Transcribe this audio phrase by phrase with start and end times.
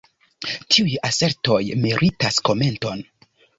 [0.75, 3.07] Tiuj asertoj meritas komenton.